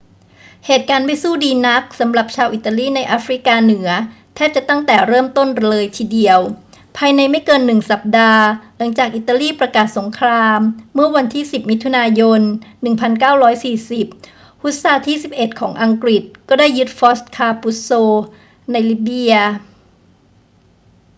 [0.65, 3.89] เหตุการณ์ไม่สู้ดีนักสำหรับชาวอิตาลีในแอฟริกาเหนือ
[4.35, 6.39] แทบจะตั้งแต่เริ่มต้นเลยทีเดียว
[6.97, 8.45] ภายในไม่เกินหนึ่งสัปดาห์
[8.77, 10.59] หลังจากอิตาลีประกาศสงคราม
[10.93, 12.41] เมื่อวันที่ 10 มิถุนายน
[13.31, 17.89] 1940 ฮุสซาร์ที่ 11 ของอังกฤษก็ได้ยึดฟอร์ตคาปุซโซ
[18.71, 19.33] ในลิเบีย